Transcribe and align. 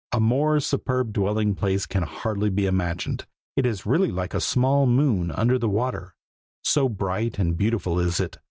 A 0.11 0.19
more 0.19 0.59
superb 0.59 1.13
dwelling 1.13 1.53
place 1.53 1.85
can 1.85 2.01
hardly 2.01 2.49
be 2.49 2.65
imagined. 2.65 3.27
It 3.55 3.67
is 3.67 3.85
really 3.85 4.09
like 4.09 4.33
a 4.33 4.41
small 4.41 4.87
moon 4.87 5.29
under 5.29 5.59
the 5.59 5.69
water, 5.69 6.15
so 6.63 6.89
bright 6.89 7.37
and 7.37 7.55
beautiful 7.55 7.99
is 7.99 8.19
it. 8.19 8.39